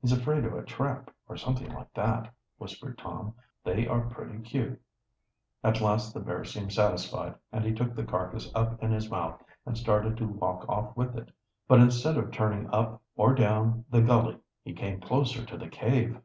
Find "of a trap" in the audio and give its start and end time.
0.44-1.10